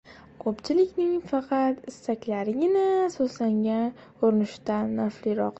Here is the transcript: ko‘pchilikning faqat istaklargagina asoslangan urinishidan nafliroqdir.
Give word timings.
ko‘pchilikning 0.43 1.11
faqat 1.31 1.83
istaklargagina 1.91 2.87
asoslangan 3.11 4.03
urinishidan 4.31 4.95
nafliroqdir. 5.03 5.49